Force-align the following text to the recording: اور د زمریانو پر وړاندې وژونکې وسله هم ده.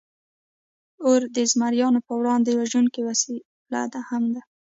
اور 1.05 1.19
د 1.35 1.37
زمریانو 1.51 1.99
پر 2.07 2.15
وړاندې 2.19 2.51
وژونکې 2.59 2.99
وسله 3.07 3.99
هم 4.09 4.23
ده. 4.33 4.41